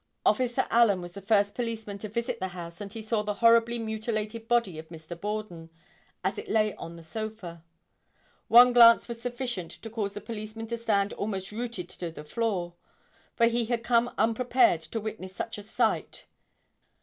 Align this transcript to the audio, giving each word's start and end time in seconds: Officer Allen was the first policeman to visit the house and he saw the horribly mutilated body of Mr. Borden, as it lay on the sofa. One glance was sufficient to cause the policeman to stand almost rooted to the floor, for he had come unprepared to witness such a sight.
Officer 0.25 0.65
Allen 0.71 0.99
was 0.99 1.11
the 1.11 1.21
first 1.21 1.53
policeman 1.53 1.99
to 1.99 2.09
visit 2.09 2.39
the 2.39 2.47
house 2.47 2.81
and 2.81 2.91
he 2.91 3.03
saw 3.03 3.21
the 3.21 3.35
horribly 3.35 3.77
mutilated 3.77 4.47
body 4.47 4.79
of 4.79 4.89
Mr. 4.89 5.15
Borden, 5.15 5.69
as 6.23 6.39
it 6.39 6.49
lay 6.49 6.73
on 6.73 6.95
the 6.95 7.03
sofa. 7.03 7.63
One 8.47 8.73
glance 8.73 9.07
was 9.07 9.21
sufficient 9.21 9.69
to 9.73 9.91
cause 9.91 10.13
the 10.15 10.19
policeman 10.21 10.65
to 10.69 10.77
stand 10.79 11.13
almost 11.13 11.51
rooted 11.51 11.87
to 11.89 12.09
the 12.09 12.23
floor, 12.23 12.73
for 13.35 13.45
he 13.45 13.65
had 13.65 13.83
come 13.83 14.11
unprepared 14.17 14.81
to 14.81 14.99
witness 14.99 15.35
such 15.35 15.59
a 15.59 15.61
sight. 15.61 16.25